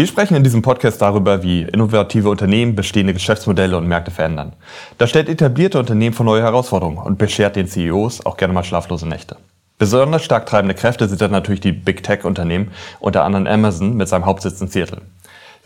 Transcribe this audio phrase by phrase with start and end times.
[0.00, 4.54] Wir sprechen in diesem Podcast darüber, wie innovative Unternehmen bestehende Geschäftsmodelle und Märkte verändern.
[4.96, 9.06] Das stellt etablierte Unternehmen vor neue Herausforderungen und beschert den CEOs auch gerne mal schlaflose
[9.06, 9.36] Nächte.
[9.76, 14.24] Besonders stark treibende Kräfte sind dann natürlich die Big Tech-Unternehmen, unter anderem Amazon mit seinem
[14.24, 15.02] Hauptsitz in Seattle.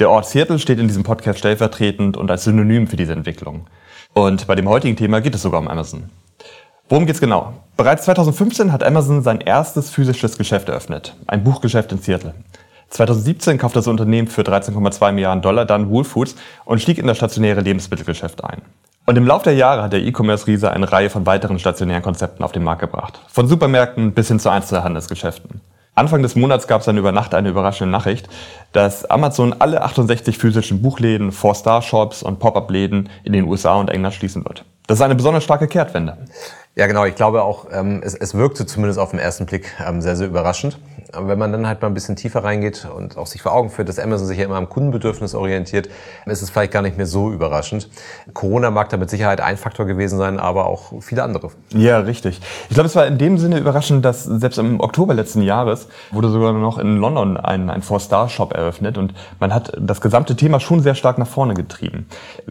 [0.01, 3.69] Der Ort Seattle steht in diesem Podcast stellvertretend und als Synonym für diese Entwicklung.
[4.15, 6.11] Und bei dem heutigen Thema geht es sogar um Amazon.
[6.89, 7.53] Worum geht's genau?
[7.77, 12.35] Bereits 2015 hat Amazon sein erstes physisches Geschäft eröffnet, ein Buchgeschäft in Seattle.
[12.95, 17.17] 2017 kaufte das Unternehmen für 13,2 Milliarden Dollar dann Whole Foods und stieg in das
[17.17, 18.63] stationäre Lebensmittelgeschäft ein.
[19.05, 22.53] Und im Laufe der Jahre hat der E-Commerce-Riese eine Reihe von weiteren stationären Konzepten auf
[22.53, 23.21] den Markt gebracht.
[23.29, 25.61] Von Supermärkten bis hin zu Einzelhandelsgeschäften.
[25.97, 28.29] Anfang des Monats gab es dann über Nacht eine überraschende Nachricht,
[28.73, 34.45] dass Amazon alle 68 physischen Buchläden, Four-Star-Shops und Pop-Up-Läden in den USA und England schließen
[34.45, 34.65] wird.
[34.87, 36.17] Das ist eine besonders starke Kehrtwende.
[36.77, 37.05] Ja, genau.
[37.05, 40.27] Ich glaube auch, ähm, es, es wirkte zumindest auf den ersten Blick ähm, sehr, sehr
[40.27, 40.79] überraschend.
[41.13, 43.71] Aber wenn man dann halt mal ein bisschen tiefer reingeht und auch sich vor Augen
[43.71, 45.89] führt, dass Amazon sich ja immer am Kundenbedürfnis orientiert,
[46.27, 47.89] ist es vielleicht gar nicht mehr so überraschend.
[48.33, 51.51] Corona mag da mit Sicherheit ein Faktor gewesen sein, aber auch viele andere.
[51.71, 52.41] Ja, richtig.
[52.69, 56.29] Ich glaube, es war in dem Sinne überraschend, dass selbst im Oktober letzten Jahres wurde
[56.29, 60.81] sogar noch in London ein, ein Four-Star-Shop eröffnet und man hat das gesamte Thema schon
[60.81, 62.07] sehr stark nach vorne getrieben.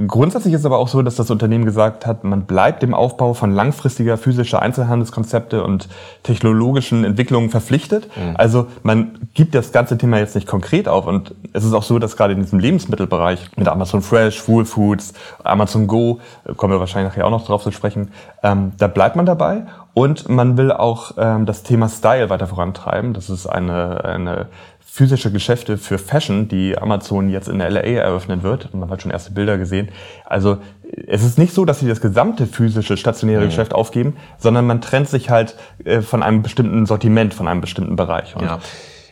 [0.08, 3.34] Grundsätzlich ist es aber auch so, dass das Unternehmen gesagt hat, man bleibt dem Aufbau
[3.34, 5.90] von langfristiger physischer Einzelhandelskonzepte und
[6.24, 8.08] technologischen Entwicklungen verpflichtet.
[8.16, 8.36] Mhm.
[8.36, 11.82] Also also man gibt das ganze Thema jetzt nicht konkret auf und es ist auch
[11.82, 16.72] so, dass gerade in diesem Lebensmittelbereich mit Amazon Fresh, Full Foods, Amazon Go, äh, kommen
[16.72, 18.12] wir wahrscheinlich nachher auch noch drauf zu sprechen,
[18.44, 19.64] ähm, da bleibt man dabei
[19.96, 23.14] und man will auch ähm, das Thema Style weiter vorantreiben.
[23.14, 24.48] Das ist eine, eine
[24.94, 28.76] physische Geschäfte für Fashion, die Amazon jetzt in LA eröffnen wird.
[28.76, 29.90] Man hat schon erste Bilder gesehen.
[30.24, 30.60] Also
[31.08, 33.48] es ist nicht so, dass sie das gesamte physische stationäre mhm.
[33.48, 37.96] Geschäft aufgeben, sondern man trennt sich halt äh, von einem bestimmten Sortiment, von einem bestimmten
[37.96, 38.36] Bereich.
[38.36, 38.60] Und ja.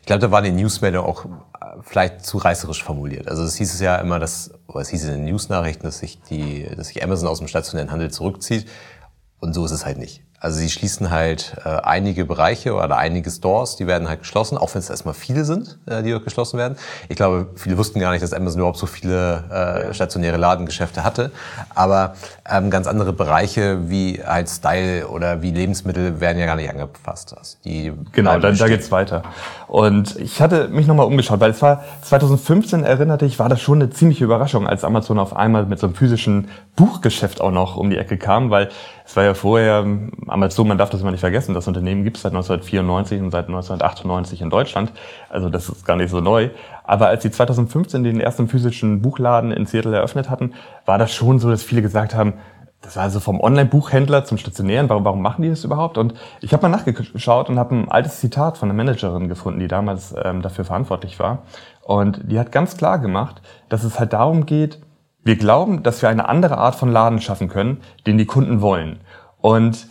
[0.02, 1.30] Ich glaube, da waren die Newsmeldungen auch äh,
[1.82, 3.28] vielleicht zu reißerisch formuliert.
[3.28, 6.22] Also es hieß es ja immer, dass, oder es hieß in den Newsnachrichten, dass sich
[6.22, 8.68] die, dass sich Amazon aus dem stationären Handel zurückzieht.
[9.40, 10.22] Und so ist es halt nicht.
[10.42, 14.74] Also sie schließen halt äh, einige Bereiche oder einige Stores, die werden halt geschlossen, auch
[14.74, 16.78] wenn es erstmal viele sind, äh, die dort geschlossen werden.
[17.10, 19.44] Ich glaube, viele wussten gar nicht, dass Amazon überhaupt so viele
[19.90, 21.32] äh, stationäre Ladengeschäfte hatte.
[21.76, 22.16] Aber
[22.50, 27.38] ähm, ganz andere Bereiche wie halt Style oder wie Lebensmittel werden ja gar nicht angepasst.
[27.38, 29.22] Also die genau, da, da geht's weiter.
[29.72, 33.82] Und ich hatte mich nochmal umgeschaut, weil es war 2015 erinnerte ich, war das schon
[33.82, 37.90] eine ziemliche Überraschung, als Amazon auf einmal mit so einem physischen Buchgeschäft auch noch um
[37.90, 38.68] die Ecke kam, weil
[39.06, 39.88] es war ja vorher
[40.28, 43.48] Amazon, man darf das immer nicht vergessen, das Unternehmen gibt es seit 1994 und seit
[43.48, 44.92] 1998 in Deutschland.
[45.30, 46.50] Also das ist gar nicht so neu.
[46.84, 50.52] Aber als sie 2015 den ersten physischen Buchladen in Seattle eröffnet hatten,
[50.86, 52.34] war das schon so, dass viele gesagt haben,
[52.82, 55.98] das war also vom Online-Buchhändler zum Stationären, warum, warum machen die das überhaupt?
[55.98, 59.68] Und ich habe mal nachgeschaut und habe ein altes Zitat von einer Managerin gefunden, die
[59.68, 61.44] damals ähm, dafür verantwortlich war.
[61.82, 64.80] Und die hat ganz klar gemacht, dass es halt darum geht,
[65.24, 69.00] wir glauben, dass wir eine andere Art von Laden schaffen können, den die Kunden wollen.
[69.40, 69.88] Und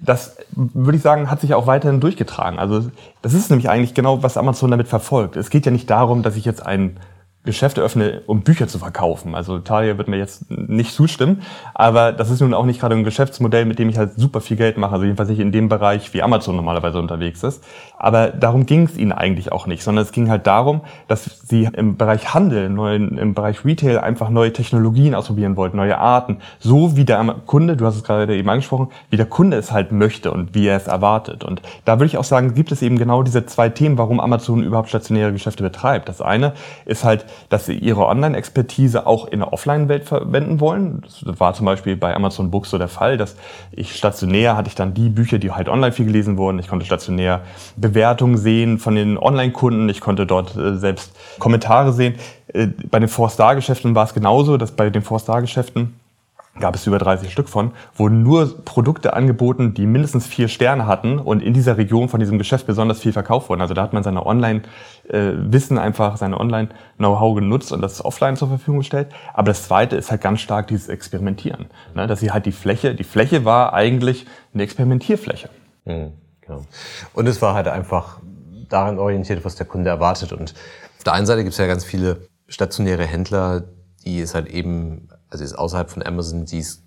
[0.00, 2.58] das würde ich sagen, hat sich auch weiterhin durchgetragen.
[2.58, 2.90] Also
[3.22, 5.36] das ist nämlich eigentlich genau, was Amazon damit verfolgt.
[5.36, 6.98] Es geht ja nicht darum, dass ich jetzt ein
[7.44, 9.34] Geschäfte öffne, um Bücher zu verkaufen.
[9.34, 11.42] Also Talia wird mir jetzt nicht zustimmen,
[11.74, 14.56] aber das ist nun auch nicht gerade ein Geschäftsmodell, mit dem ich halt super viel
[14.56, 14.94] Geld mache.
[14.94, 17.62] Also jedenfalls nicht in dem Bereich, wie Amazon normalerweise unterwegs ist.
[17.96, 21.68] Aber darum ging es ihnen eigentlich auch nicht, sondern es ging halt darum, dass sie
[21.72, 26.38] im Bereich Handel, neuen, im Bereich Retail einfach neue Technologien ausprobieren wollten, neue Arten.
[26.58, 29.92] So wie der Kunde, du hast es gerade eben angesprochen, wie der Kunde es halt
[29.92, 31.44] möchte und wie er es erwartet.
[31.44, 34.62] Und da würde ich auch sagen, gibt es eben genau diese zwei Themen, warum Amazon
[34.62, 36.08] überhaupt stationäre Geschäfte betreibt.
[36.08, 36.54] Das eine
[36.84, 41.02] ist halt, dass sie ihre Online-Expertise auch in der Offline-Welt verwenden wollen.
[41.02, 43.36] Das war zum Beispiel bei Amazon Books so der Fall, dass
[43.70, 46.58] ich stationär hatte ich dann die Bücher, die halt online viel gelesen wurden.
[46.58, 47.42] Ich konnte stationär
[47.94, 49.88] Bewertungen sehen von den Online-Kunden.
[49.88, 52.16] Ich konnte dort äh, selbst Kommentare sehen.
[52.48, 55.94] Äh, bei den Four-Star-Geschäften war es genauso, dass bei den Four-Star-Geschäften
[56.60, 61.18] gab es über 30 Stück von, wurden nur Produkte angeboten, die mindestens vier Sterne hatten
[61.18, 63.60] und in dieser Region von diesem Geschäft besonders viel verkauft wurden.
[63.60, 68.78] Also da hat man seine Online-Wissen einfach, seine Online-Know-how genutzt und das offline zur Verfügung
[68.78, 69.08] gestellt.
[69.32, 71.66] Aber das Zweite ist halt ganz stark dieses Experimentieren.
[71.94, 72.06] Ne?
[72.06, 75.48] Dass sie halt die Fläche, die Fläche war eigentlich eine Experimentierfläche.
[75.84, 76.12] Mhm,
[76.46, 76.64] genau.
[77.12, 78.20] Und es war halt einfach
[78.68, 80.32] daran orientiert, was der Kunde erwartet.
[80.32, 80.54] Und
[80.98, 83.64] auf der einen Seite gibt es ja ganz viele stationäre Händler,
[84.04, 86.84] die es halt eben also ist außerhalb von Amazon, die es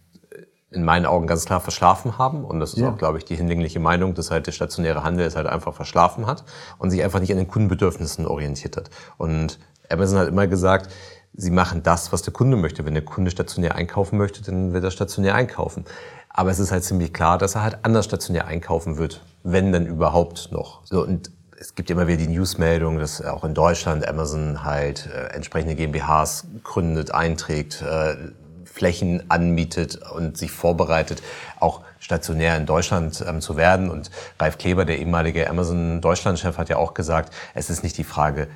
[0.72, 2.46] in meinen Augen ganz klar verschlafen haben.
[2.46, 2.90] Und das ist ja.
[2.90, 6.28] auch, glaube ich, die hinlängliche Meinung, dass halt der stationäre Handel es halt einfach verschlafen
[6.28, 6.46] hat
[6.78, 8.90] und sich einfach nicht an den Kundenbedürfnissen orientiert hat.
[9.18, 9.60] Und
[9.90, 10.94] Amazon hat immer gesagt,
[11.34, 12.86] sie machen das, was der Kunde möchte.
[12.86, 15.86] Wenn der Kunde stationär einkaufen möchte, dann wird er stationär einkaufen.
[16.30, 19.86] Aber es ist halt ziemlich klar, dass er halt anders stationär einkaufen wird, wenn denn
[19.86, 20.86] überhaupt noch.
[20.86, 25.34] So, und es gibt immer wieder die Newsmeldung, dass auch in Deutschland Amazon halt äh,
[25.34, 28.16] entsprechende GmbHs gründet, einträgt, äh,
[28.66, 31.24] Flächen anmietet und sich vorbereitet,
[31.60, 33.90] auch stationär in Deutschland ähm, zu werden.
[33.90, 38.04] Und Ralf Kleber, der ehemalige Amazon Deutschland-Chef, hat ja auch gesagt, es ist nicht die
[38.04, 38.48] Frage,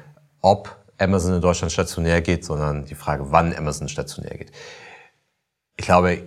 [0.42, 4.52] ob Amazon in Deutschland stationär geht, sondern die Frage, wann Amazon stationär geht.
[5.78, 6.24] Ich glaube,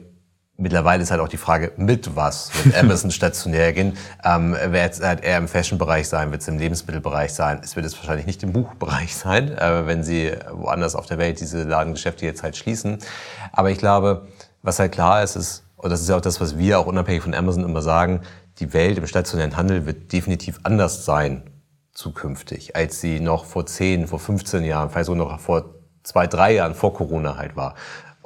[0.57, 3.97] Mittlerweile ist halt auch die Frage, mit was wird Amazon stationär gehen.
[4.23, 7.61] Ähm, wird es halt eher im Fashion-Bereich sein, wird es im Lebensmittelbereich sein.
[7.65, 11.41] Es wird es wahrscheinlich nicht im Buchbereich sein, äh, wenn sie woanders auf der Welt
[11.41, 12.99] diese Ladengeschäfte jetzt halt schließen.
[13.51, 14.29] Aber ich glaube,
[14.63, 17.23] was halt klar ist, ist, und das ist ja auch das, was wir auch unabhängig
[17.25, 18.21] von Amazon immer sagen,
[18.61, 21.43] die Welt im stationären Handel wird definitiv anders sein
[21.95, 26.55] zukünftig, als sie noch vor 10, vor 15 Jahren, vielleicht sogar noch vor zwei, drei
[26.55, 27.75] Jahren vor Corona halt war.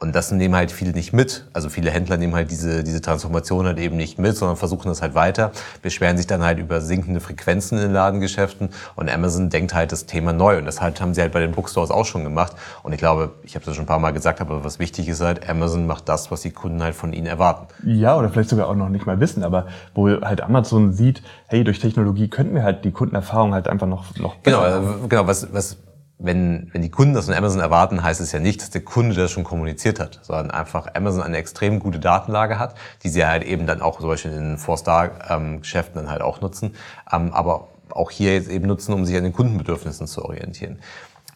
[0.00, 1.44] Und das nehmen halt viele nicht mit.
[1.52, 5.02] Also viele Händler nehmen halt diese, diese Transformation halt eben nicht mit, sondern versuchen das
[5.02, 5.50] halt weiter,
[5.82, 10.06] beschweren sich dann halt über sinkende Frequenzen in den Ladengeschäften und Amazon denkt halt das
[10.06, 10.58] Thema neu.
[10.58, 12.52] Und das halt haben sie halt bei den Bookstores auch schon gemacht.
[12.84, 15.20] Und ich glaube, ich habe das schon ein paar Mal gesagt, aber was wichtig ist
[15.20, 17.66] halt, Amazon macht das, was die Kunden halt von ihnen erwarten.
[17.84, 21.64] Ja, oder vielleicht sogar auch noch nicht mal wissen, aber wo halt Amazon sieht, hey,
[21.64, 25.26] durch Technologie könnten wir halt die Kundenerfahrung halt einfach noch, noch besser Genau, also, genau,
[25.26, 25.76] was, was
[26.18, 29.14] wenn, wenn die Kunden das von Amazon erwarten, heißt es ja nicht, dass der Kunde
[29.14, 32.74] das schon kommuniziert hat, sondern einfach Amazon eine extrem gute Datenlage hat,
[33.04, 36.74] die sie halt eben dann auch zum Beispiel in den Four-Star-Geschäften dann halt auch nutzen,
[37.12, 40.80] ähm, aber auch hier jetzt eben nutzen, um sich an den Kundenbedürfnissen zu orientieren.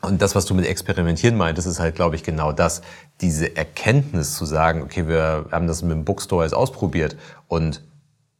[0.01, 2.83] Und das, was du mit Experimentieren meintest, ist halt, glaube ich, genau das.
[3.21, 7.83] Diese Erkenntnis zu sagen, okay, wir haben das mit dem Bookstore jetzt ausprobiert und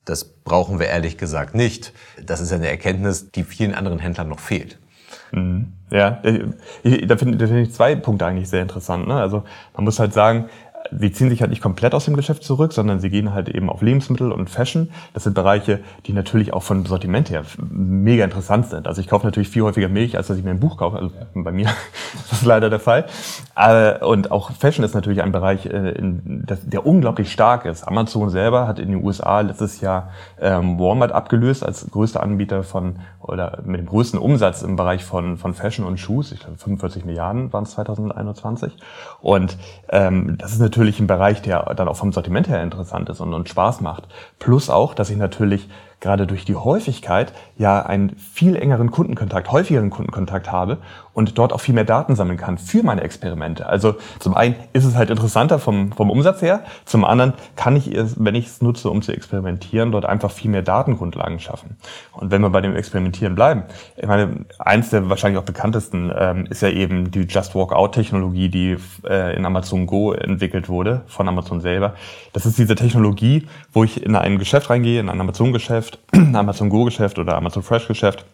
[0.05, 1.93] das brauchen wir ehrlich gesagt nicht.
[2.21, 4.79] Das ist eine Erkenntnis, die vielen anderen Händlern noch fehlt.
[5.33, 5.73] Mhm.
[5.91, 9.07] Ja, da finde find ich zwei Punkte eigentlich sehr interessant.
[9.09, 9.15] Ne?
[9.15, 9.43] Also
[9.75, 10.49] man muss halt sagen,
[10.91, 13.71] sie ziehen sich halt nicht komplett aus dem Geschäft zurück, sondern sie gehen halt eben
[13.71, 14.91] auf Lebensmittel und Fashion.
[15.15, 18.87] Das sind Bereiche, die natürlich auch von Sortiment her mega interessant sind.
[18.87, 20.97] Also ich kaufe natürlich viel häufiger Milch, als dass ich mir ein Buch kaufe.
[20.97, 21.67] Also bei mir
[22.15, 23.07] ist das leider der Fall.
[24.01, 27.87] Und auch Fashion ist natürlich ein Bereich, äh, der unglaublich stark ist.
[27.87, 32.97] Amazon selber hat in den USA letztes Jahr ähm, Walmart abgelöst als größter Anbieter von
[33.21, 36.33] oder mit dem größten Umsatz im Bereich von, von Fashion und Shoes.
[36.33, 38.77] Ich glaube 45 Milliarden waren es 2021.
[39.21, 39.57] Und
[39.89, 43.21] ähm, das ist natürlich natürlich ein Bereich, der dann auch vom Sortiment her interessant ist
[43.21, 44.09] und, und Spaß macht.
[44.39, 45.69] Plus auch, dass ich natürlich
[46.01, 50.79] gerade durch die Häufigkeit ja einen viel engeren Kundenkontakt, häufigeren Kundenkontakt habe
[51.15, 53.67] und dort auch viel mehr Daten sammeln kann für meine Experimente.
[53.67, 57.93] Also zum einen ist es halt interessanter vom, vom Umsatz her, zum anderen kann ich
[57.93, 61.77] es, wenn ich es nutze, um zu experimentieren, dort einfach viel mehr Datengrundlagen schaffen.
[62.13, 63.65] Und wenn wir bei dem Experimentieren bleiben,
[63.97, 67.95] ich meine, eins der wahrscheinlich auch bekanntesten ähm, ist ja eben die Just Walk Out
[67.95, 68.77] Technologie, die
[69.09, 71.95] äh, in Amazon Go entwickelt wurde, von Amazon selber.
[72.33, 75.99] Das ist diese Technologie, wo ich in ein Geschäft reingehe, in ein Amazon-Geschäft, Geschäft,
[76.35, 78.25] Amazon Go Geschäft oder Amazon Fresh Geschäft,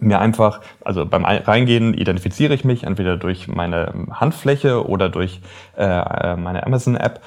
[0.00, 5.40] mir einfach, also beim Reingehen identifiziere ich mich entweder durch meine Handfläche oder durch
[5.76, 7.20] äh, äh meine Amazon-App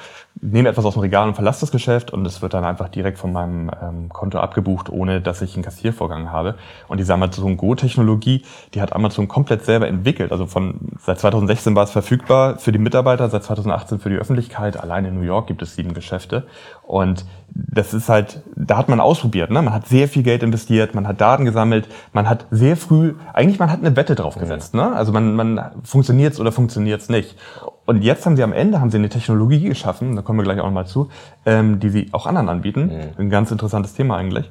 [0.44, 3.18] nehme etwas aus dem Regal und verlasse das Geschäft und es wird dann einfach direkt
[3.18, 6.56] von meinem ähm, Konto abgebucht, ohne dass ich einen Kassiervorgang habe.
[6.88, 8.44] Und diese Amazon Go-Technologie,
[8.74, 10.31] die hat Amazon komplett selber entwickelt.
[10.31, 14.77] Also von seit 2016 war es verfügbar für die Mitarbeiter, seit 2018 für die Öffentlichkeit.
[14.77, 16.46] Allein in New York gibt es sieben Geschäfte.
[16.84, 17.25] Und
[17.56, 19.50] das ist halt, da hat man ausprobiert.
[19.50, 19.62] Ne?
[19.62, 23.60] Man hat sehr viel Geld investiert, man hat Daten gesammelt, man hat sehr früh, eigentlich
[23.60, 24.74] man hat eine Wette drauf gesetzt.
[24.74, 24.91] Ne?
[24.94, 27.38] Also man, man funktioniert es oder funktioniert es nicht.
[27.86, 30.60] Und jetzt haben sie am Ende haben sie eine Technologie geschaffen, da kommen wir gleich
[30.60, 31.10] auch nochmal zu,
[31.46, 32.86] ähm, die sie auch anderen anbieten.
[32.86, 33.25] Mhm.
[33.25, 34.50] Ein ganz interessantes Thema eigentlich.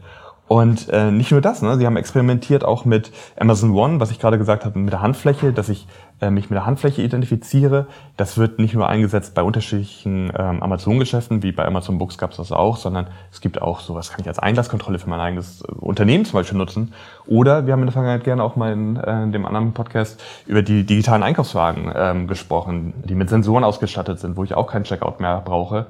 [0.49, 1.79] Und äh, nicht nur das, ne?
[1.79, 5.53] sie haben experimentiert auch mit Amazon One, was ich gerade gesagt habe, mit der Handfläche,
[5.53, 5.87] dass ich
[6.31, 7.87] mich mit der Handfläche identifiziere.
[8.17, 12.37] Das wird nicht nur eingesetzt bei unterschiedlichen ähm, Amazon-Geschäften, wie bei Amazon Books gab es
[12.37, 15.73] das auch, sondern es gibt auch sowas, kann ich als Einlasskontrolle für mein eigenes äh,
[15.73, 16.93] Unternehmen zum Beispiel nutzen.
[17.27, 20.63] Oder wir haben in der Vergangenheit gerne auch mal in, äh, dem anderen Podcast über
[20.63, 25.21] die digitalen Einkaufswagen ähm, gesprochen, die mit Sensoren ausgestattet sind, wo ich auch keinen Checkout
[25.21, 25.87] mehr brauche.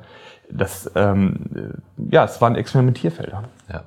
[0.51, 1.37] Das, ähm,
[1.97, 3.45] ja, es waren Experimentierfelder.
[3.73, 3.85] Ja.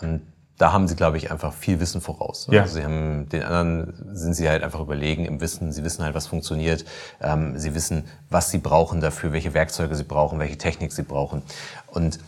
[0.00, 0.22] Und
[0.58, 2.48] da haben sie, glaube ich, einfach viel Wissen voraus.
[2.50, 2.62] Ja.
[2.62, 5.72] Also sie haben den anderen sind sie halt einfach überlegen im Wissen.
[5.72, 6.84] Sie wissen halt, was funktioniert.
[7.20, 11.42] Ähm, sie wissen, was sie brauchen dafür, welche Werkzeuge sie brauchen, welche Technik sie brauchen.
[11.86, 12.18] Und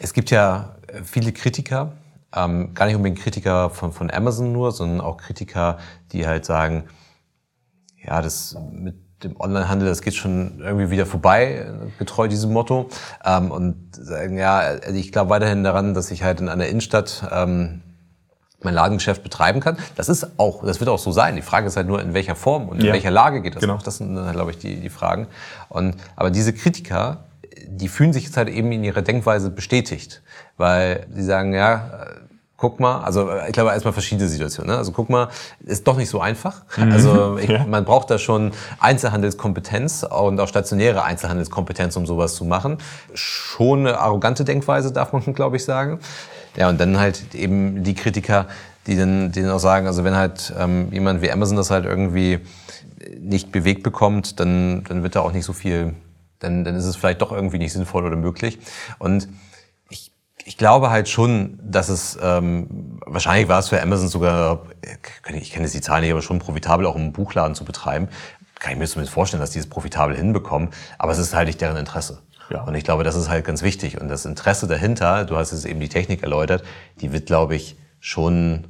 [0.00, 1.92] es gibt ja viele Kritiker,
[2.34, 5.78] ähm, gar nicht unbedingt Kritiker von, von Amazon nur, sondern auch Kritiker,
[6.12, 6.84] die halt sagen,
[8.02, 11.66] ja, das mit dem Onlinehandel, das geht schon irgendwie wieder vorbei,
[11.98, 12.88] getreu diesem Motto.
[13.24, 17.26] Ähm, und sagen, ja, also ich glaube weiterhin daran, dass ich halt in einer Innenstadt
[17.30, 17.82] ähm,
[18.62, 19.78] mein Ladengeschäft betreiben kann.
[19.96, 21.36] Das ist auch, das wird auch so sein.
[21.36, 22.92] Die Frage ist halt nur, in welcher Form und in ja.
[22.92, 23.60] welcher Lage geht das.
[23.60, 23.78] Genau.
[23.82, 25.28] Das sind dann, glaube ich, die, die Fragen.
[25.68, 27.24] Und, aber diese Kritiker,
[27.66, 30.22] die fühlen sich jetzt halt eben in ihrer Denkweise bestätigt,
[30.56, 32.06] weil sie sagen, ja,
[32.60, 34.72] guck mal, also ich glaube erstmal verschiedene Situationen.
[34.72, 34.76] Ne?
[34.76, 35.28] Also guck mal,
[35.64, 36.62] ist doch nicht so einfach.
[36.76, 36.92] Mhm.
[36.92, 37.64] Also ich, ja.
[37.64, 42.76] man braucht da schon Einzelhandelskompetenz und auch stationäre Einzelhandelskompetenz, um sowas zu machen.
[43.14, 46.00] Schon eine arrogante Denkweise, darf man, glaube ich, sagen.
[46.54, 48.46] Ja, und dann halt eben die Kritiker,
[48.86, 51.86] die dann, die dann auch sagen, also wenn halt ähm, jemand wie Amazon das halt
[51.86, 52.40] irgendwie
[53.18, 55.94] nicht bewegt bekommt, dann, dann wird da auch nicht so viel,
[56.40, 58.58] dann, dann ist es vielleicht doch irgendwie nicht sinnvoll oder möglich.
[58.98, 59.28] Und
[60.50, 64.62] ich glaube halt schon, dass es ähm, wahrscheinlich war es für Amazon sogar,
[65.32, 68.08] ich kenne jetzt die Zahlen nicht, aber schon profitabel, auch um einen Buchladen zu betreiben.
[68.58, 71.60] Kann ich mir zumindest vorstellen, dass die es profitabel hinbekommen, aber es ist halt nicht
[71.60, 72.22] deren Interesse.
[72.50, 72.64] Ja.
[72.64, 74.00] Und ich glaube, das ist halt ganz wichtig.
[74.00, 76.64] Und das Interesse dahinter, du hast jetzt eben die Technik erläutert,
[77.00, 78.66] die wird, glaube ich, schon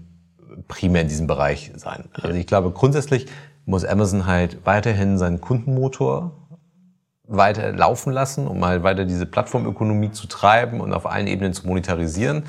[0.69, 2.11] primär in diesem Bereich sein.
[2.13, 3.27] Also ich glaube, grundsätzlich
[3.65, 6.40] muss Amazon halt weiterhin seinen Kundenmotor
[7.31, 11.67] weiter laufen lassen, um halt weiter diese Plattformökonomie zu treiben und auf allen Ebenen zu
[11.67, 12.45] monetarisieren.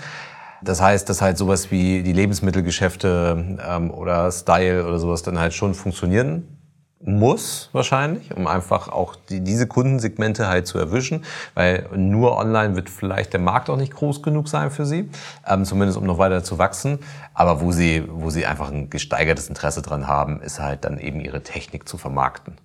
[0.63, 5.53] Das heißt, dass halt sowas wie die Lebensmittelgeschäfte ähm, oder Style oder sowas dann halt
[5.53, 6.57] schon funktionieren
[7.03, 11.23] muss wahrscheinlich, um einfach auch die, diese Kundensegmente halt zu erwischen,
[11.55, 15.09] weil nur online wird vielleicht der Markt auch nicht groß genug sein für sie,
[15.47, 16.99] ähm, zumindest um noch weiter zu wachsen.
[17.33, 21.19] Aber wo sie, wo sie einfach ein gesteigertes Interesse dran haben, ist halt dann eben
[21.19, 22.55] ihre Technik zu vermarkten.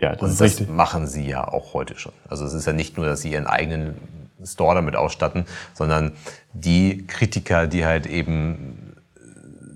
[0.00, 0.70] Ja, das und ist das richtig.
[0.70, 2.12] machen sie ja auch heute schon.
[2.28, 3.96] Also es ist ja nicht nur, dass sie ihren eigenen
[4.44, 6.12] Store damit ausstatten, sondern
[6.52, 8.94] die Kritiker, die halt eben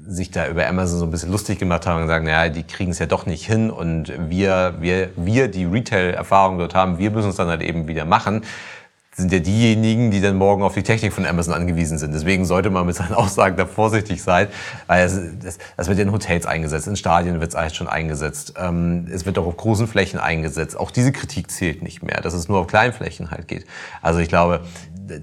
[0.06, 2.90] sich da über Amazon so ein bisschen lustig gemacht haben und sagen, naja, die kriegen
[2.90, 7.30] es ja doch nicht hin und wir, wir, wir, die Retail-Erfahrung dort haben, wir müssen
[7.30, 8.42] es dann halt eben wieder machen
[9.14, 12.14] sind ja diejenigen, die dann morgen auf die Technik von Amazon angewiesen sind.
[12.14, 14.48] Deswegen sollte man mit seinen Aussagen da vorsichtig sein,
[14.86, 18.54] weil es, das, das wird in Hotels eingesetzt, in Stadien wird es eigentlich schon eingesetzt,
[18.58, 20.78] ähm, es wird auch auf großen Flächen eingesetzt.
[20.78, 23.66] Auch diese Kritik zählt nicht mehr, dass es nur auf kleinen Flächen halt geht.
[24.00, 24.60] Also ich glaube,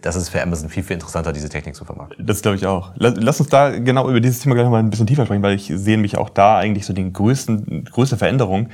[0.02, 2.26] das ist für Amazon viel, viel interessanter, diese Technik zu vermarkten.
[2.26, 2.92] Das glaube ich auch.
[2.96, 5.56] Lass uns da genau über dieses Thema gleich noch mal ein bisschen tiefer sprechen, weil
[5.56, 8.70] ich sehe mich auch da eigentlich so den größten, größte Veränderung,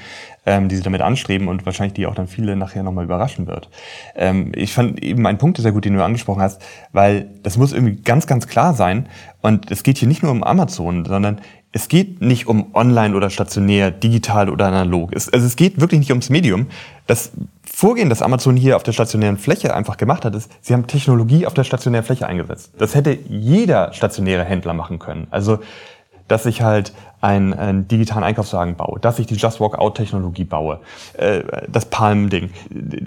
[0.45, 3.69] ähm, die sie damit anstreben und wahrscheinlich die auch dann viele nachher nochmal überraschen wird.
[4.15, 7.73] Ähm, ich fand eben einen Punkt sehr gut, den du angesprochen hast, weil das muss
[7.73, 9.07] irgendwie ganz, ganz klar sein.
[9.41, 11.41] Und es geht hier nicht nur um Amazon, sondern
[11.75, 15.11] es geht nicht um online oder stationär, digital oder analog.
[15.13, 16.67] Es, also es geht wirklich nicht ums Medium.
[17.05, 17.31] Das
[17.77, 21.45] Vorgehen, das Amazon hier auf der stationären Fläche einfach gemacht hat, ist, sie haben Technologie
[21.45, 22.71] auf der stationären Fläche eingesetzt.
[22.77, 25.27] Das hätte jeder stationäre Händler machen können.
[25.29, 25.59] Also
[26.29, 30.43] dass ich halt einen, einen digitalen Einkaufswagen baue, dass ich die Just Walk Out Technologie
[30.45, 30.79] baue,
[31.17, 32.49] äh, das Palm-Ding.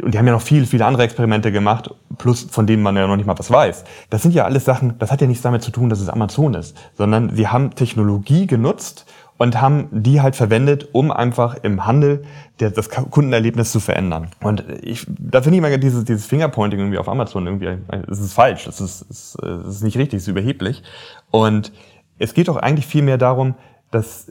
[0.03, 3.07] Und die haben ja noch viele, viele andere Experimente gemacht, plus von denen man ja
[3.07, 3.85] noch nicht mal was weiß.
[4.11, 6.55] Das sind ja alles Sachen, das hat ja nichts damit zu tun, dass es Amazon
[6.55, 9.07] ist, sondern sie haben Technologie genutzt
[9.39, 12.25] und haben die halt verwendet, um einfach im Handel
[12.61, 14.29] der, das Kundenerlebnis zu verändern.
[14.43, 17.79] Und ich, da finde ich immer dieses, dieses Fingerpointing irgendwie auf Amazon irgendwie,
[18.11, 20.83] es ist falsch, es ist, ist nicht richtig, es ist überheblich.
[21.31, 21.73] Und
[22.19, 23.55] es geht doch eigentlich viel mehr darum,
[23.91, 24.27] dass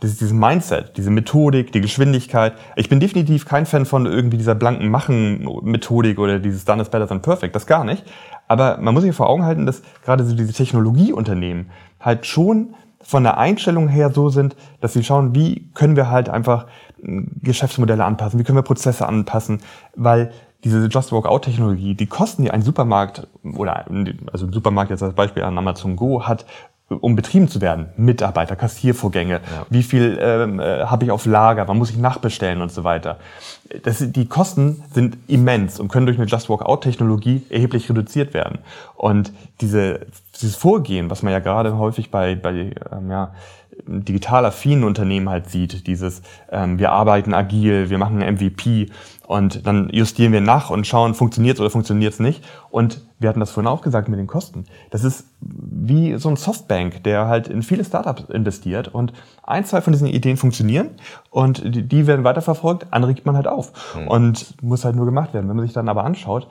[0.00, 2.54] dass dieses Mindset, diese Methodik, die Geschwindigkeit.
[2.74, 7.06] Ich bin definitiv kein Fan von irgendwie dieser blanken Machen-Methodik oder dieses Done is better
[7.06, 8.02] than perfect, das gar nicht.
[8.48, 13.22] Aber man muss sich vor Augen halten, dass gerade so diese Technologieunternehmen halt schon von
[13.22, 16.66] der Einstellung her so sind, dass sie schauen, wie können wir halt einfach
[17.00, 19.60] hm, Geschäftsmodelle anpassen, wie können wir Prozesse anpassen,
[19.96, 20.32] weil
[20.64, 23.86] diese Just Walk Out Technologie, die Kosten, die ein Supermarkt oder
[24.32, 26.44] also ein Supermarkt jetzt als Beispiel an Amazon Go hat,
[26.90, 27.86] um betrieben zu werden.
[27.96, 29.66] Mitarbeiter, Kassiervorgänge, ja.
[29.70, 33.18] wie viel ähm, äh, habe ich auf Lager, wann muss ich nachbestellen und so weiter.
[33.84, 38.34] Das, die Kosten sind immens und können durch eine Just Walk Out Technologie erheblich reduziert
[38.34, 38.58] werden.
[38.96, 43.32] Und diese, dieses Vorgehen, was man ja gerade häufig bei, bei ähm, ja,
[43.86, 48.88] digital affinen Unternehmen halt sieht, dieses ähm, wir arbeiten agil, wir machen MVP
[49.30, 52.44] und dann justieren wir nach und schauen, funktioniert es oder funktioniert es nicht.
[52.68, 54.64] Und wir hatten das vorhin auch gesagt mit den Kosten.
[54.90, 59.12] Das ist wie so ein Softbank, der halt in viele Startups investiert und
[59.44, 60.88] ein, zwei von diesen Ideen funktionieren
[61.30, 63.72] und die, werden weiterverfolgt, andere gibt man halt auf.
[63.94, 64.08] Mhm.
[64.08, 65.48] Und muss halt nur gemacht werden.
[65.48, 66.48] Wenn man sich dann aber anschaut,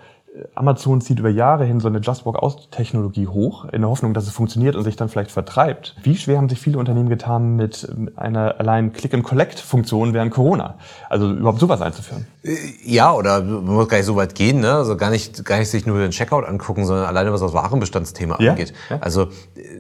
[0.56, 4.14] Amazon zieht über Jahre hin so eine Just Walk Out Technologie hoch, in der Hoffnung,
[4.14, 5.96] dass es funktioniert und sich dann vielleicht vertreibt.
[6.04, 10.76] Wie schwer haben sich viele Unternehmen getan mit einer allein Click-and-Collect-Funktion während Corona?
[11.10, 12.28] Also überhaupt sowas einzuführen?
[12.44, 14.74] Äh, ja, oder man muss gar nicht so weit gehen, ne?
[14.74, 18.38] Also gar nicht, gar nicht sich nur den Checkout angucken, sondern alleine was das Warenbestandsthema
[18.40, 18.52] ja?
[18.52, 18.74] angeht.
[18.90, 19.00] Ja?
[19.02, 19.30] Also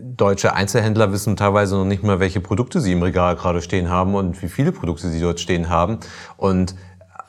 [0.01, 4.15] deutsche Einzelhändler wissen teilweise noch nicht mal, welche Produkte sie im Regal gerade stehen haben
[4.15, 5.99] und wie viele Produkte sie dort stehen haben.
[6.37, 6.75] Und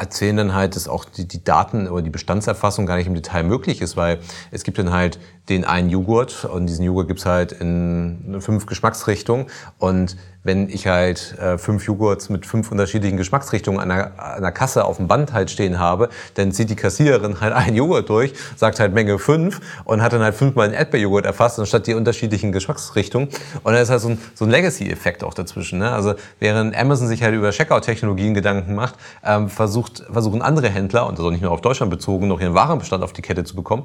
[0.00, 3.42] erzählen dann halt, dass auch die, die Daten oder die Bestandserfassung gar nicht im Detail
[3.42, 4.18] möglich ist, weil
[4.50, 9.46] es gibt dann halt den einen Joghurt und diesen Joghurt gibt's halt in fünf Geschmacksrichtungen
[9.78, 14.52] und wenn ich halt äh, fünf Joghurts mit fünf unterschiedlichen Geschmacksrichtungen an einer, an einer
[14.52, 18.32] Kasse auf dem Band halt stehen habe, dann zieht die Kassiererin halt einen Joghurt durch,
[18.56, 22.52] sagt halt Menge fünf und hat dann halt fünfmal einen Erdbeerjoghurt erfasst, anstatt die unterschiedlichen
[22.52, 23.28] Geschmacksrichtungen.
[23.62, 25.78] Und dann ist halt so ein, so ein Legacy-Effekt auch dazwischen.
[25.78, 25.90] Ne?
[25.90, 28.94] Also während Amazon sich halt über Checkout-Technologien Gedanken macht,
[29.24, 32.54] ähm, versucht, versuchen andere Händler, und das auch nicht nur auf Deutschland bezogen, noch ihren
[32.54, 33.84] Warenbestand auf die Kette zu bekommen.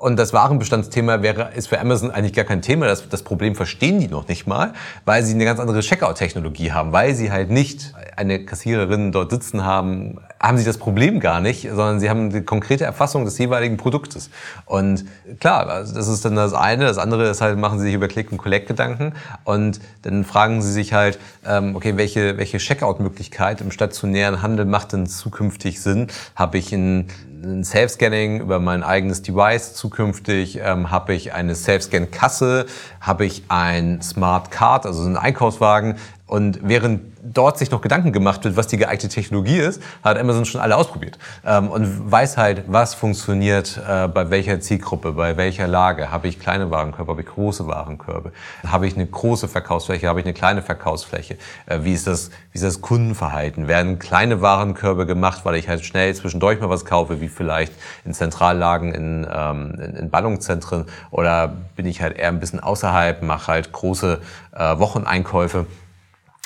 [0.00, 2.86] Und das Warenbestandsthema wäre, ist für Amazon eigentlich gar kein Thema.
[2.86, 4.72] Das, das Problem verstehen die noch nicht mal,
[5.04, 9.64] weil sie eine ganz andere Checkout-Technologie haben, weil sie halt nicht eine Kassiererin dort sitzen
[9.64, 13.76] haben, haben sie das Problem gar nicht, sondern sie haben die konkrete Erfassung des jeweiligen
[13.76, 14.30] Produktes.
[14.66, 15.04] Und
[15.40, 16.84] klar, also das ist dann das eine.
[16.84, 20.62] Das andere ist halt, machen sie sich über Click und Collect Gedanken und dann fragen
[20.62, 26.06] sie sich halt, ähm, okay, welche, welche Checkout-Möglichkeit im stationären Handel macht denn zukünftig Sinn?
[26.36, 27.08] Habe ich ein
[27.42, 32.66] ein Self-Scanning über mein eigenes Device zukünftig, ähm, habe ich eine Self-Scan-Kasse,
[33.00, 35.96] habe ich ein Smart Card, also einen Einkaufswagen,
[36.28, 40.44] und während dort sich noch Gedanken gemacht wird, was die geeignete Technologie ist, hat Amazon
[40.44, 45.66] schon alle ausprobiert ähm, und weiß halt, was funktioniert äh, bei welcher Zielgruppe, bei welcher
[45.66, 46.12] Lage.
[46.12, 48.32] Habe ich kleine Warenkörbe, habe ich große Warenkörbe?
[48.66, 51.38] Habe ich eine große Verkaufsfläche, habe ich eine kleine Verkaufsfläche?
[51.66, 53.66] Äh, wie, ist das, wie ist das Kundenverhalten?
[53.66, 57.72] Werden kleine Warenkörbe gemacht, weil ich halt schnell zwischendurch mal was kaufe, wie vielleicht
[58.04, 60.84] in Zentrallagen, in, ähm, in, in Ballungszentren?
[61.10, 64.20] Oder bin ich halt eher ein bisschen außerhalb, mache halt große
[64.54, 65.66] äh, Wocheneinkäufe?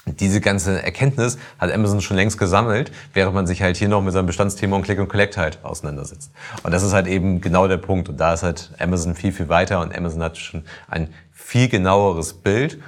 [0.07, 4.13] Diese ganze Erkenntnis hat Amazon schon längst gesammelt, während man sich halt hier noch mit
[4.13, 6.33] seinem Bestandsthema und Click und Collect halt auseinandersetzt.
[6.65, 8.09] Und das ist halt eben genau der Punkt.
[8.09, 12.35] Und da ist halt Amazon viel, viel weiter und Amazon hat schon ein viel genaueres
[12.35, 12.81] Bild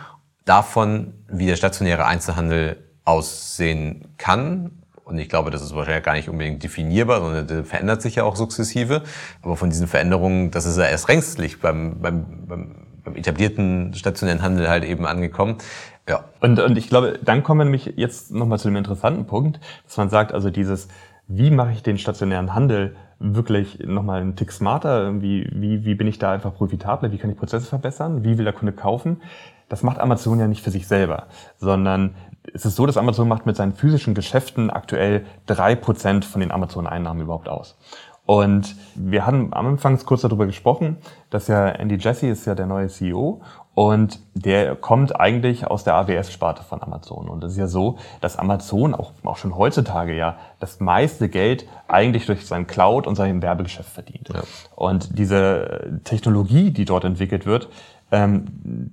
[0.44, 4.82] davon, wie der stationäre Einzelhandel aussehen kann.
[5.04, 8.24] Und ich glaube, das ist wahrscheinlich gar nicht unbedingt definierbar, sondern der verändert sich ja
[8.24, 9.02] auch sukzessive.
[9.42, 14.42] Aber von diesen Veränderungen, das ist ja erst längstlich beim, beim, beim, beim etablierten stationären
[14.42, 15.58] Handel halt eben angekommen.
[16.08, 16.24] Ja.
[16.40, 19.96] Und, und ich glaube, dann kommen wir nämlich jetzt nochmal zu dem interessanten Punkt, dass
[19.96, 20.88] man sagt, also dieses,
[21.26, 25.22] wie mache ich den stationären Handel wirklich nochmal einen Tick smarter?
[25.22, 27.12] Wie, wie, wie bin ich da einfach profitabler?
[27.12, 28.24] Wie kann ich Prozesse verbessern?
[28.24, 29.22] Wie will der Kunde kaufen?
[29.68, 32.14] Das macht Amazon ja nicht für sich selber, sondern
[32.52, 36.50] es ist so, dass Amazon macht mit seinen physischen Geschäften aktuell drei Prozent von den
[36.50, 37.78] Amazon-Einnahmen überhaupt aus.
[38.26, 40.98] Und wir hatten am Anfang kurz darüber gesprochen,
[41.30, 43.42] dass ja Andy Jassy ist ja der neue CEO
[43.74, 47.28] und der kommt eigentlich aus der AWS-Sparte von Amazon.
[47.28, 51.66] Und es ist ja so, dass Amazon auch, auch schon heutzutage ja das meiste Geld
[51.88, 54.28] eigentlich durch sein Cloud und sein Werbegeschäft verdient.
[54.32, 54.42] Ja.
[54.76, 57.68] Und diese Technologie, die dort entwickelt wird,
[58.12, 58.44] ähm,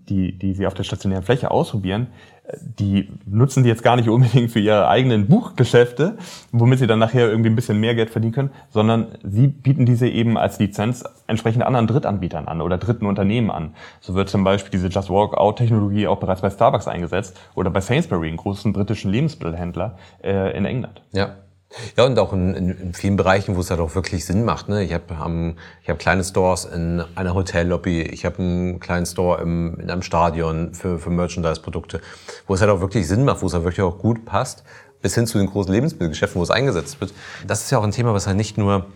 [0.09, 2.07] die, die sie auf der stationären Fläche ausprobieren,
[2.59, 6.17] die nutzen die jetzt gar nicht unbedingt für ihre eigenen Buchgeschäfte,
[6.51, 10.07] womit sie dann nachher irgendwie ein bisschen mehr Geld verdienen können, sondern sie bieten diese
[10.07, 13.73] eben als Lizenz entsprechend anderen Drittanbietern an oder dritten Unternehmen an.
[13.99, 17.69] So wird zum Beispiel diese Just Walk Out Technologie auch bereits bei Starbucks eingesetzt oder
[17.69, 21.01] bei Sainsbury, einem großen britischen Lebensmittelhändler äh, in England.
[21.11, 21.35] Ja.
[21.97, 24.67] Ja, und auch in, in, in vielen Bereichen, wo es halt auch wirklich Sinn macht.
[24.67, 24.83] Ne?
[24.83, 29.41] Ich habe um, ich hab kleine Stores in einer Hotellobby, ich habe einen kleinen Store
[29.41, 32.01] im, in einem Stadion für, für Merchandise-Produkte,
[32.47, 34.63] wo es halt auch wirklich Sinn macht, wo es halt wirklich auch gut passt,
[35.01, 37.13] bis hin zu den großen Lebensmittelgeschäften, wo es eingesetzt wird.
[37.47, 38.87] Das ist ja auch ein Thema, was halt nicht nur,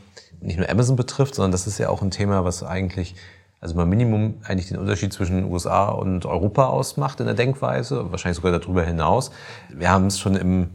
[0.41, 3.15] nicht nur Amazon betrifft, sondern das ist ja auch ein Thema, was eigentlich
[3.61, 8.35] also mal Minimum eigentlich den Unterschied zwischen USA und Europa ausmacht in der Denkweise, wahrscheinlich
[8.35, 9.31] sogar darüber hinaus.
[9.69, 10.69] Wir haben es schon im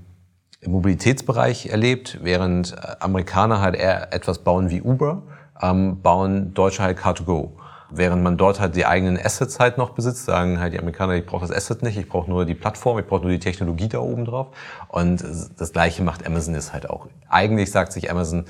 [0.61, 5.23] im Mobilitätsbereich erlebt, während äh, Amerikaner halt eher etwas bauen wie Uber,
[5.61, 7.51] ähm, bauen Deutsche halt Car2Go.
[7.93, 11.27] Während man dort halt die eigenen Assets halt noch besitzt, sagen halt die Amerikaner, ich
[11.27, 13.99] brauche das Asset nicht, ich brauche nur die Plattform, ich brauche nur die Technologie da
[13.99, 14.49] oben drauf.
[14.89, 15.25] Und
[15.59, 17.09] das Gleiche macht Amazon ist halt auch.
[17.29, 18.45] Eigentlich sagt sich Amazon,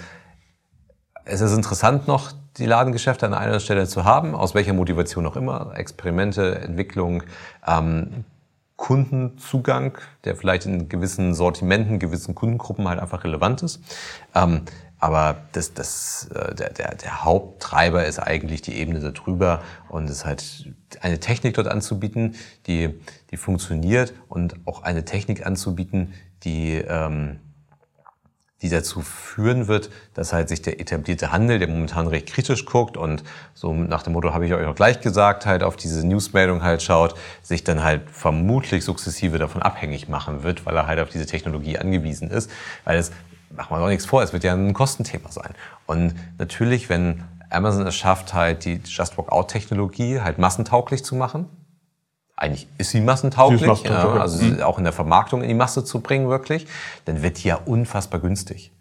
[1.25, 5.37] es ist interessant noch, die Ladengeschäfte an einer Stelle zu haben, aus welcher Motivation auch
[5.37, 7.23] immer, Experimente, Entwicklung,
[7.67, 8.25] ähm,
[8.81, 13.79] Kundenzugang, der vielleicht in gewissen Sortimenten, gewissen Kundengruppen halt einfach relevant ist.
[14.35, 14.63] Ähm,
[14.99, 20.25] aber das, das, äh, der, der, der Haupttreiber ist eigentlich die Ebene darüber und es
[20.25, 22.99] halt eine Technik dort anzubieten, die,
[23.31, 27.39] die funktioniert und auch eine Technik anzubieten, die ähm,
[28.63, 32.97] die dazu führen wird, dass halt sich der etablierte Handel, der momentan recht kritisch guckt
[32.97, 33.23] und
[33.55, 36.83] so nach dem Motto habe ich euch auch gleich gesagt, halt auf diese Newsmeldung halt
[36.83, 41.27] schaut, sich dann halt vermutlich sukzessive davon abhängig machen wird, weil er halt auf diese
[41.27, 42.51] Technologie angewiesen ist.
[42.85, 43.13] Weil es,
[43.51, 45.55] machen wir doch nichts vor, es wird ja ein Kostenthema sein.
[45.87, 51.17] Und natürlich, wenn Amazon es schafft, halt die Just Walk Out Technologie halt massentauglich zu
[51.17, 51.49] machen,
[52.41, 54.63] eigentlich ist sie massentauglich, sie massentauglich ja, also mhm.
[54.63, 56.67] auch in der Vermarktung in die Masse zu bringen wirklich,
[57.05, 58.73] dann wird die ja unfassbar günstig.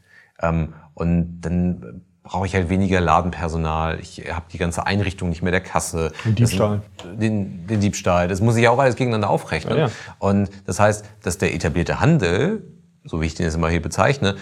[0.41, 5.51] Ähm, und dann brauche ich halt weniger Ladenpersonal, ich habe die ganze Einrichtung nicht mehr
[5.51, 6.11] der Kasse.
[6.23, 6.81] Den Diebstahl.
[6.97, 8.27] Das, den, den, Diebstahl.
[8.27, 9.77] Das muss ich auch alles gegeneinander aufrechnen.
[9.77, 9.91] Ja, ja.
[10.19, 12.63] Und das heißt, dass der etablierte Handel,
[13.03, 14.35] so wie ich den jetzt immer hier bezeichne,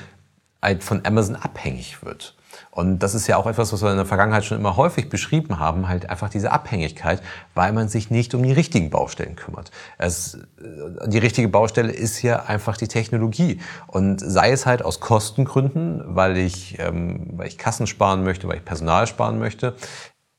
[0.62, 2.36] halt von Amazon abhängig wird.
[2.77, 5.57] Und das ist ja auch etwas, was wir in der Vergangenheit schon immer häufig beschrieben
[5.57, 7.23] haben, halt einfach diese Abhängigkeit,
[7.55, 9.71] weil man sich nicht um die richtigen Baustellen kümmert.
[9.97, 13.59] Es, äh, die richtige Baustelle ist ja einfach die Technologie.
[13.87, 18.57] Und sei es halt aus Kostengründen, weil ich, ähm, weil ich Kassen sparen möchte, weil
[18.57, 19.75] ich Personal sparen möchte,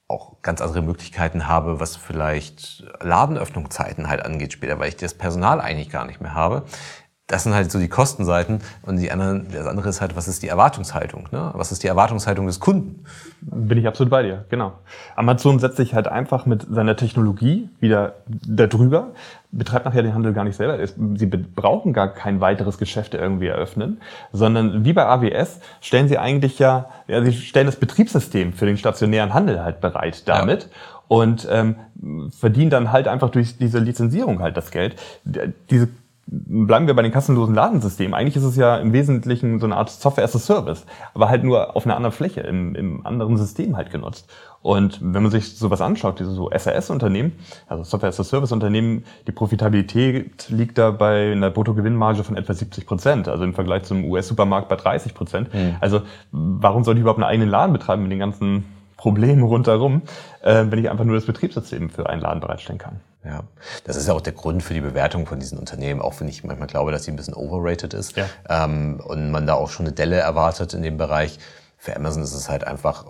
[0.07, 5.61] auch ganz andere Möglichkeiten habe, was vielleicht Ladenöffnungszeiten halt angeht später, weil ich das Personal
[5.61, 6.62] eigentlich gar nicht mehr habe
[7.29, 10.43] das sind halt so die Kostenseiten und die anderen, das andere ist halt, was ist
[10.43, 11.29] die Erwartungshaltung?
[11.31, 11.51] Ne?
[11.53, 13.05] Was ist die Erwartungshaltung des Kunden?
[13.43, 14.73] Bin ich absolut bei dir, genau.
[15.14, 19.09] Amazon setzt sich halt einfach mit seiner Technologie wieder darüber,
[19.53, 20.79] betreibt nachher den Handel gar nicht selber.
[20.87, 24.01] Sie brauchen gar kein weiteres Geschäft irgendwie eröffnen,
[24.33, 28.79] sondern wie bei AWS stellen sie eigentlich ja, ja sie stellen das Betriebssystem für den
[28.79, 30.62] stationären Handel halt bereit damit.
[30.62, 30.69] Ja
[31.09, 31.77] und ähm,
[32.38, 34.97] verdienen dann halt einfach durch diese Lizenzierung halt das Geld.
[35.71, 35.88] Diese
[36.31, 38.12] bleiben wir bei den kassenlosen Ladensystemen.
[38.12, 41.43] Eigentlich ist es ja im Wesentlichen so eine Art Software as a Service, aber halt
[41.43, 44.31] nur auf einer anderen Fläche, im, im anderen System halt genutzt.
[44.61, 47.33] Und wenn man sich sowas anschaut, diese so SAS-Unternehmen,
[47.67, 52.87] also Software as a Service-Unternehmen, die Profitabilität liegt da bei einer Bruttogewinnmarge von etwa 70
[52.87, 55.55] Prozent, also im Vergleich zum US-Supermarkt bei 30 Prozent.
[55.55, 55.77] Mhm.
[55.81, 58.64] Also warum soll ich überhaupt einen eigenen Laden betreiben mit den ganzen
[58.99, 60.03] Problemen rundherum,
[60.43, 63.01] äh, wenn ich einfach nur das Betriebssystem für einen Laden bereitstellen kann?
[63.29, 63.45] Ja,
[63.85, 66.45] das ist ja auch der Grund für die Bewertung von diesen Unternehmen, auch wenn ich
[66.45, 68.27] manchmal glaube, dass sie ein bisschen overrated ist ja.
[68.49, 71.38] ähm, und man da auch schon eine Delle erwartet in dem Bereich.
[71.77, 73.05] Für Amazon ist es halt einfach,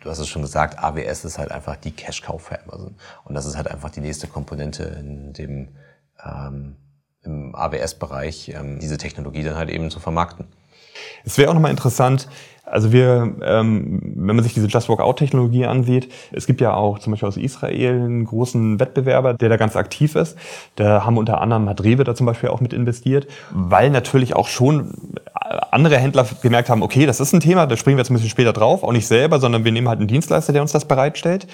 [0.00, 2.94] du hast es schon gesagt, AWS ist halt einfach die Cash-Cow für Amazon.
[3.24, 5.68] Und das ist halt einfach die nächste Komponente in dem
[6.24, 6.76] ähm,
[7.24, 10.46] im AWS-Bereich, ähm, diese Technologie dann halt eben zu vermarkten.
[11.24, 12.28] Es wäre auch nochmal interessant,
[12.66, 16.72] also wir, ähm, wenn man sich diese Just Walk Out Technologie ansieht, es gibt ja
[16.72, 20.36] auch zum Beispiel aus Israel einen großen Wettbewerber, der da ganz aktiv ist.
[20.76, 24.48] Da haben unter anderem hat Rewe da zum Beispiel auch mit investiert, weil natürlich auch
[24.48, 24.94] schon
[25.70, 28.30] andere Händler gemerkt haben, okay, das ist ein Thema, da springen wir jetzt ein bisschen
[28.30, 31.46] später drauf, auch nicht selber, sondern wir nehmen halt einen Dienstleister, der uns das bereitstellt.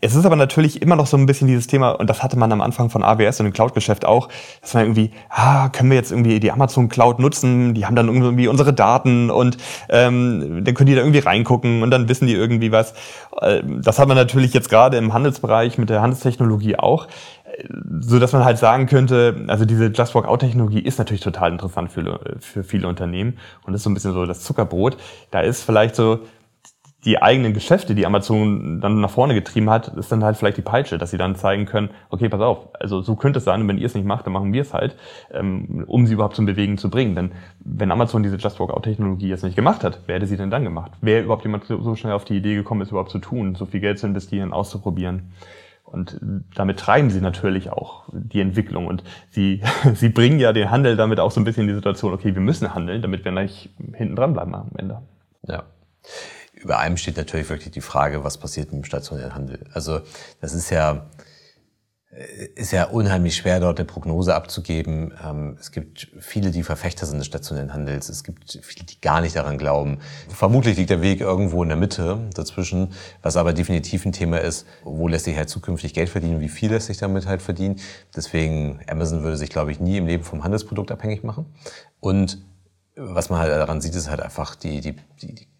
[0.00, 2.50] Es ist aber natürlich immer noch so ein bisschen dieses Thema, und das hatte man
[2.52, 4.28] am Anfang von AWS und dem Cloud-Geschäft auch,
[4.60, 8.08] dass man irgendwie, ah, können wir jetzt irgendwie die Amazon Cloud nutzen, die haben dann
[8.08, 9.56] irgendwie unsere Daten und
[9.88, 12.94] ähm, dann können die da irgendwie reingucken und dann wissen die irgendwie was.
[13.40, 17.08] Äh, das hat man natürlich jetzt gerade im Handelsbereich mit der Handelstechnologie auch
[18.00, 21.52] so dass man halt sagen könnte, also diese Just Walk Out Technologie ist natürlich total
[21.52, 24.96] interessant für, für viele Unternehmen und ist so ein bisschen so das Zuckerbrot.
[25.30, 26.20] Da ist vielleicht so
[27.04, 30.62] die eigenen Geschäfte, die Amazon dann nach vorne getrieben hat, ist dann halt vielleicht die
[30.62, 33.68] Peitsche, dass sie dann zeigen können, okay, pass auf, also so könnte es sein und
[33.68, 34.96] wenn ihr es nicht macht, dann machen wir es halt,
[35.32, 37.16] ähm, um sie überhaupt zum Bewegen zu bringen.
[37.16, 40.36] Denn wenn Amazon diese Just Walk Out Technologie jetzt nicht gemacht hat, wer hätte sie
[40.36, 40.92] denn dann gemacht?
[41.00, 43.80] Wer überhaupt jemand so schnell auf die Idee gekommen ist, überhaupt zu tun, so viel
[43.80, 45.32] Geld zu investieren, auszuprobieren?
[45.92, 46.18] Und
[46.54, 48.86] damit treiben sie natürlich auch die Entwicklung.
[48.86, 49.62] Und sie,
[49.94, 52.42] sie bringen ja den Handel damit auch so ein bisschen in die Situation, okay, wir
[52.42, 55.02] müssen handeln, damit wir nicht hinten dran bleiben am Ende.
[55.46, 55.64] Ja.
[56.54, 59.66] Über allem steht natürlich wirklich die Frage, was passiert mit dem stationären Handel.
[59.74, 60.00] Also
[60.40, 61.06] das ist ja,
[62.56, 65.14] ist ja unheimlich schwer, dort eine Prognose abzugeben.
[65.24, 68.10] Ähm, es gibt viele, die Verfechter sind des stationären Handels.
[68.10, 69.98] Es gibt viele, die gar nicht daran glauben.
[70.28, 74.66] Vermutlich liegt der Weg irgendwo in der Mitte dazwischen, was aber definitiv ein Thema ist,
[74.84, 77.80] wo lässt sich halt zukünftig Geld verdienen, wie viel lässt sich damit halt verdienen.
[78.14, 81.46] Deswegen, Amazon würde sich, glaube ich, nie im Leben vom Handelsprodukt abhängig machen.
[81.98, 82.44] Und
[82.94, 85.51] was man halt daran sieht, ist halt einfach die, die, die, die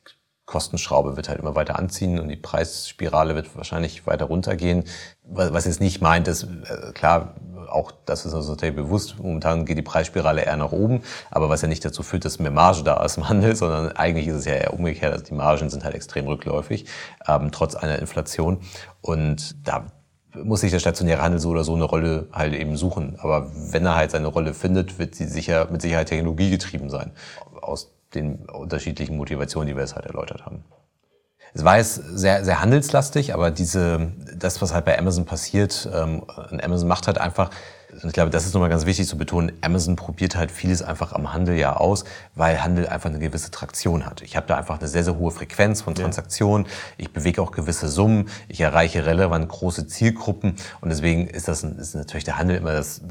[0.53, 4.85] Kostenschraube wird halt immer weiter anziehen und die Preisspirale wird wahrscheinlich weiter runtergehen.
[5.25, 7.37] Was jetzt nicht meint, dass, äh, klar,
[7.71, 11.63] auch das ist uns natürlich bewusst, momentan geht die Preisspirale eher nach oben, aber was
[11.63, 14.45] ja nicht dazu führt, dass mehr Marge da ist im Handel, sondern eigentlich ist es
[14.45, 16.85] ja eher umgekehrt, also die Margen sind halt extrem rückläufig,
[17.27, 18.61] ähm, trotz einer Inflation.
[19.01, 19.87] Und da
[20.35, 23.17] muss sich der stationäre Handel so oder so eine Rolle halt eben suchen.
[23.21, 27.13] Aber wenn er halt seine Rolle findet, wird sie sicher mit Sicherheit technologiegetrieben sein.
[27.63, 30.65] Aus den unterschiedlichen Motivationen, die wir jetzt halt erläutert haben.
[31.55, 36.25] Es war jetzt sehr, sehr handelslastig, aber diese, das, was halt bei Amazon passiert, ähm,
[36.63, 37.51] Amazon macht halt einfach,
[37.93, 41.13] und ich glaube, das ist nochmal ganz wichtig zu betonen, Amazon probiert halt vieles einfach
[41.13, 44.23] am Handel ja aus, weil Handel einfach eine gewisse Traktion hat.
[44.23, 47.89] Ich habe da einfach eine sehr, sehr hohe Frequenz von Transaktionen, ich bewege auch gewisse
[47.89, 52.73] Summen, ich erreiche relevant große Zielgruppen und deswegen ist das ist natürlich der Handel immer
[52.73, 53.03] das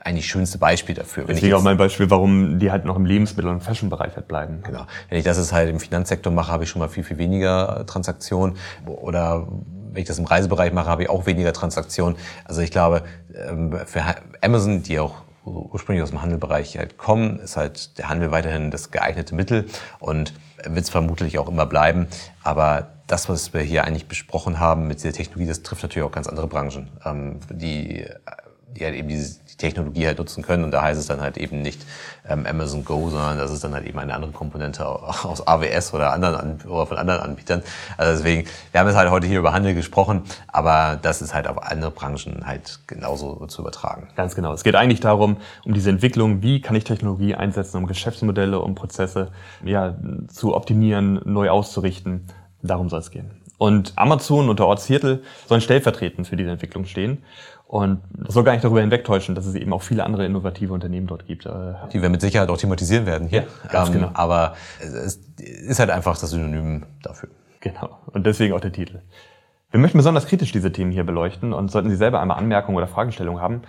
[0.00, 1.26] eigentlich schönste Beispiel dafür.
[1.26, 4.62] Wenn Deswegen auch mein Beispiel, warum die halt noch im Lebensmittel- und Fashion-Bereich halt bleiben.
[4.64, 4.86] Genau.
[5.08, 7.84] Wenn ich das jetzt halt im Finanzsektor mache, habe ich schon mal viel, viel weniger
[7.86, 8.56] Transaktionen.
[8.86, 9.46] Oder
[9.92, 12.16] wenn ich das im Reisebereich mache, habe ich auch weniger Transaktionen.
[12.44, 13.02] Also ich glaube,
[13.34, 14.02] ähm, für
[14.40, 18.90] Amazon, die auch ursprünglich aus dem Handelbereich halt kommen, ist halt der Handel weiterhin das
[18.90, 19.66] geeignete Mittel
[19.98, 22.06] und wird es vermutlich auch immer bleiben.
[22.42, 26.12] Aber das, was wir hier eigentlich besprochen haben mit dieser Technologie, das trifft natürlich auch
[26.12, 28.04] ganz andere Branchen, ähm, die,
[28.76, 30.64] die halt eben diese die Technologie halt nutzen können.
[30.64, 31.84] Und da heißt es dann halt eben nicht
[32.28, 36.12] ähm, Amazon Go, sondern das ist dann halt eben eine andere Komponente aus AWS oder,
[36.12, 37.62] anderen, oder von anderen Anbietern.
[37.96, 41.48] Also deswegen, wir haben jetzt halt heute hier über Handel gesprochen, aber das ist halt
[41.48, 44.08] auf andere Branchen halt genauso zu übertragen.
[44.16, 44.52] Ganz genau.
[44.52, 48.74] Es geht eigentlich darum, um diese Entwicklung, wie kann ich Technologie einsetzen, um Geschäftsmodelle, um
[48.74, 49.30] Prozesse
[49.64, 49.96] ja,
[50.28, 52.26] zu optimieren, neu auszurichten.
[52.62, 53.30] Darum soll es gehen.
[53.58, 57.24] Und Amazon und der Ort Seattle sollen stellvertretend für diese Entwicklung stehen.
[57.68, 61.06] Und das soll gar nicht darüber hinwegtäuschen, dass es eben auch viele andere innovative Unternehmen
[61.06, 61.44] dort gibt.
[61.44, 63.42] Äh, Die wir mit Sicherheit auch thematisieren werden hier.
[63.42, 64.10] Ja, ganz ähm, genau.
[64.14, 67.28] Aber es ist halt einfach das Synonym dafür.
[67.60, 67.98] Genau.
[68.06, 69.00] Und deswegen auch der Titel.
[69.70, 72.86] Wir möchten besonders kritisch diese Themen hier beleuchten und sollten Sie selber einmal Anmerkungen oder
[72.86, 73.60] Fragestellungen haben,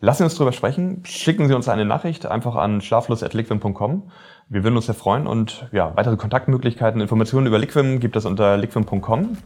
[0.00, 1.02] lassen Sie uns darüber sprechen.
[1.04, 4.12] Schicken Sie uns eine Nachricht einfach an schlaflos.liquim.com.
[4.48, 8.56] Wir würden uns sehr freuen und ja, weitere Kontaktmöglichkeiten, Informationen über Liquim gibt es unter
[8.56, 9.36] liquim.com.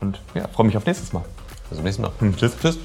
[0.00, 1.22] Und ja, freue mich auf nächstes Mal.
[1.68, 2.10] Bis zum nächsten Mal.
[2.18, 2.58] Hm, tschüss.
[2.58, 2.78] Tschüss.